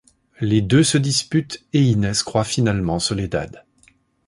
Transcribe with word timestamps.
Les 0.39 0.61
deux 0.63 0.83
se 0.83 0.97
disputent 0.97 1.63
et 1.73 1.83
Ines 1.83 2.11
croit 2.25 2.43
finalement 2.43 2.97
Soledad. 2.97 3.63